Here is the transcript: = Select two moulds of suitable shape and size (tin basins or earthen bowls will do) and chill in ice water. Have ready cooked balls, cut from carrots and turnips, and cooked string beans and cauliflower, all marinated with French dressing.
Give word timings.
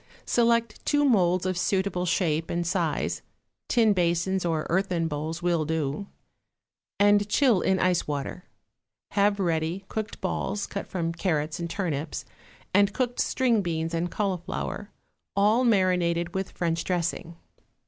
= 0.19 0.25
Select 0.25 0.83
two 0.83 1.05
moulds 1.05 1.45
of 1.45 1.55
suitable 1.59 2.07
shape 2.07 2.49
and 2.49 2.65
size 2.65 3.21
(tin 3.69 3.93
basins 3.93 4.43
or 4.43 4.65
earthen 4.67 5.07
bowls 5.07 5.43
will 5.43 5.63
do) 5.63 6.07
and 6.99 7.29
chill 7.29 7.61
in 7.61 7.77
ice 7.79 8.07
water. 8.07 8.45
Have 9.11 9.39
ready 9.39 9.85
cooked 9.89 10.19
balls, 10.19 10.65
cut 10.65 10.87
from 10.87 11.13
carrots 11.13 11.59
and 11.59 11.69
turnips, 11.69 12.25
and 12.73 12.93
cooked 12.95 13.19
string 13.19 13.61
beans 13.61 13.93
and 13.93 14.09
cauliflower, 14.09 14.89
all 15.35 15.63
marinated 15.63 16.33
with 16.33 16.49
French 16.49 16.83
dressing. 16.83 17.35